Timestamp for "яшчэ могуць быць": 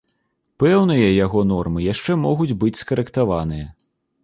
1.93-2.75